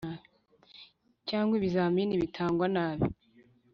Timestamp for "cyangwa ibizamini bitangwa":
1.29-2.65